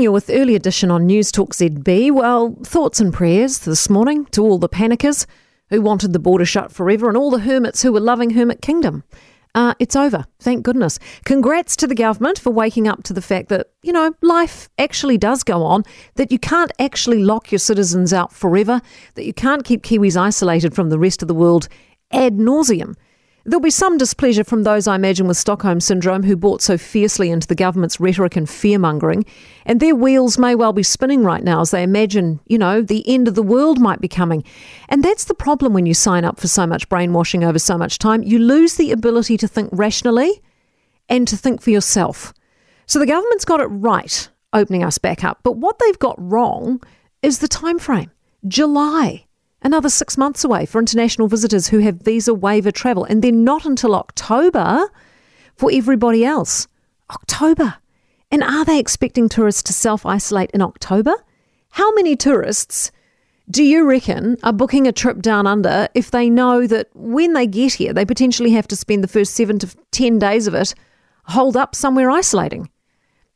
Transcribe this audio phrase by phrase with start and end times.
[0.00, 2.12] You with early edition on News Talk ZB.
[2.12, 5.26] Well, thoughts and prayers this morning to all the panickers
[5.68, 9.04] who wanted the border shut forever and all the hermits who were loving Hermit Kingdom.
[9.54, 10.98] Uh, it's over, thank goodness.
[11.26, 15.18] Congrats to the government for waking up to the fact that, you know, life actually
[15.18, 15.82] does go on,
[16.14, 18.80] that you can't actually lock your citizens out forever,
[19.16, 21.68] that you can't keep Kiwis isolated from the rest of the world
[22.12, 22.94] ad nauseum.
[23.44, 27.30] There'll be some displeasure from those, I imagine, with Stockholm Syndrome who bought so fiercely
[27.30, 29.24] into the government's rhetoric and fear mongering.
[29.66, 33.08] And their wheels may well be spinning right now as they imagine, you know, the
[33.08, 34.44] end of the world might be coming.
[34.88, 37.98] And that's the problem when you sign up for so much brainwashing over so much
[37.98, 38.22] time.
[38.22, 40.40] You lose the ability to think rationally
[41.08, 42.32] and to think for yourself.
[42.86, 45.40] So the government's got it right opening us back up.
[45.42, 46.80] But what they've got wrong
[47.22, 48.10] is the time frame.
[48.46, 49.26] July
[49.62, 53.64] another six months away for international visitors who have visa waiver travel, and then not
[53.64, 54.90] until October
[55.56, 56.68] for everybody else.
[57.10, 57.76] October.
[58.30, 61.14] And are they expecting tourists to self isolate in October?
[61.70, 62.90] How many tourists
[63.50, 67.46] do you reckon are booking a trip down under if they know that when they
[67.46, 70.74] get here, they potentially have to spend the first seven to 10 days of it
[71.24, 72.68] holed up somewhere isolating?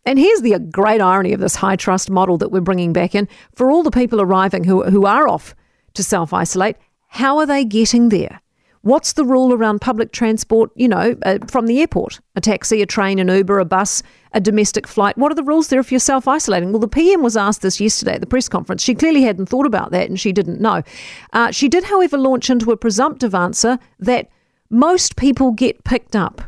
[0.07, 3.29] And here's the great irony of this high trust model that we're bringing back in
[3.55, 5.55] for all the people arriving who, who are off
[5.97, 6.77] to self isolate.
[7.09, 8.41] How are they getting there?
[8.87, 12.21] What's the rule around public transport, you know, uh, from the airport?
[12.37, 14.01] A taxi, a train, an Uber, a bus,
[14.33, 15.19] a domestic flight.
[15.19, 16.71] What are the rules there if you're self isolating?
[16.71, 18.85] Well, the PM was asked this yesterday at the press conference.
[18.85, 20.83] She clearly hadn't thought about that and she didn't know.
[21.33, 24.29] Uh, she did, however, launch into a presumptive answer that
[24.71, 26.43] most people get picked up,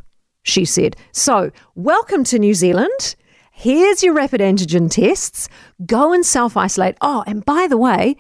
[0.45, 0.97] she said.
[1.11, 3.17] So, welcome to New Zealand.
[3.51, 5.49] Here's your rapid antigen tests.
[5.85, 6.97] Go and self isolate.
[7.01, 8.17] Oh, and by the way,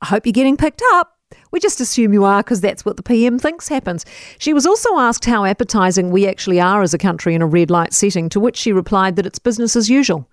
[0.00, 1.16] I hope you're getting picked up.
[1.52, 4.04] We just assume you are because that's what the PM thinks happens.
[4.38, 7.70] She was also asked how appetising we actually are as a country in a red
[7.70, 10.28] light setting, to which she replied that it's business as usual.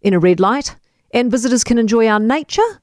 [0.00, 0.76] In a red light,
[1.12, 2.81] and visitors can enjoy our nature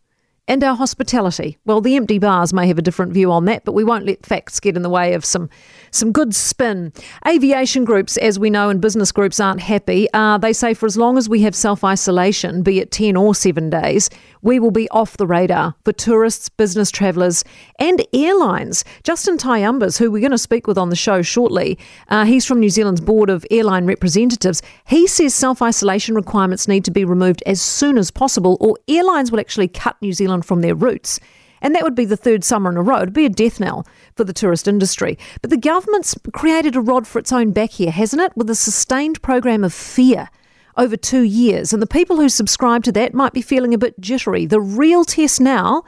[0.49, 1.59] and our hospitality.
[1.63, 4.25] Well, the empty bars may have a different view on that, but we won't let
[4.25, 5.47] facts get in the way of some
[5.91, 6.91] some good spin.
[7.27, 10.07] Aviation groups, as we know, and business groups aren't happy.
[10.13, 13.33] Uh, they say for as long as we have self isolation, be it 10 or
[13.33, 14.09] 7 days,
[14.41, 17.43] we will be off the radar for tourists, business travellers,
[17.79, 18.85] and airlines.
[19.03, 21.77] Justin Tighe-Umbers, who we're going to speak with on the show shortly,
[22.07, 24.61] uh, he's from New Zealand's Board of Airline Representatives.
[24.87, 29.31] He says self isolation requirements need to be removed as soon as possible, or airlines
[29.31, 31.19] will actually cut New Zealand from their routes.
[31.61, 33.01] And that would be the third summer in a row.
[33.01, 33.85] It'd be a death knell
[34.15, 35.17] for the tourist industry.
[35.41, 38.31] But the government's created a rod for its own back here, hasn't it?
[38.35, 40.29] With a sustained program of fear
[40.77, 41.73] over two years.
[41.73, 44.45] And the people who subscribe to that might be feeling a bit jittery.
[44.45, 45.83] The real test now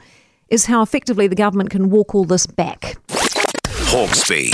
[0.48, 2.98] is how effectively the government can walk all this back.
[3.92, 4.52] Hawkesby.